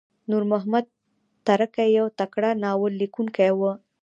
نورمحمد 0.31 0.85
ترهکی 1.45 1.87
یو 1.97 2.05
تکړه 2.19 2.49
ناوللیکونکی 2.63 3.51
وو. 3.57 3.71